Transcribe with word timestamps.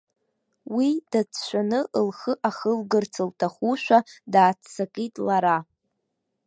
Уи 0.75 0.89
дацәшәаны 1.11 1.79
лхы 2.07 2.33
ахылгарц 2.49 3.13
лҭахушәа, 3.29 3.99
дааццакит 4.33 5.13
лара. 5.27 5.57